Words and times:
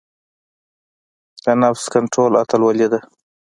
د 1.43 1.45
نفس 1.61 1.83
کنټرول 1.93 2.33
اتلولۍ 2.41 2.87
ده. 2.91 2.99